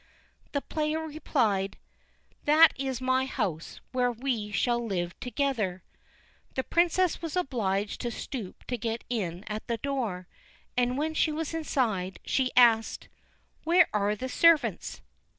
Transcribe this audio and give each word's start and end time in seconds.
The 0.53 0.63
player 0.63 1.05
replied: 1.05 1.77
"That 2.45 2.73
is 2.75 2.99
my 3.01 3.27
house, 3.27 3.79
where 3.91 4.11
we 4.11 4.51
shall 4.51 4.83
live 4.83 5.13
together." 5.19 5.83
The 6.55 6.63
princess 6.63 7.21
was 7.21 7.35
obliged 7.35 8.01
to 8.01 8.09
stoop 8.09 8.63
to 8.65 8.77
get 8.79 9.03
in 9.11 9.43
at 9.43 9.67
the 9.67 9.77
door, 9.77 10.27
and 10.75 10.97
when 10.97 11.13
she 11.13 11.31
was 11.31 11.53
inside, 11.53 12.17
she 12.25 12.49
asked: 12.57 13.09
"Where 13.63 13.89
are 13.93 14.15
the 14.15 14.27
servants?" 14.27 15.01